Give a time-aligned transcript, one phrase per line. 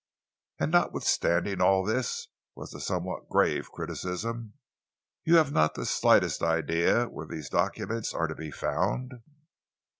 [0.57, 4.53] "And notwithstanding all this," was the somewhat grave criticism,
[5.25, 9.21] "you have not the slightest idea where these documents are to be found?"